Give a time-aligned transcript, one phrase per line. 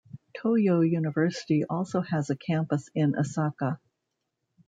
[0.35, 3.77] Toyo University also has a campus in Asaka.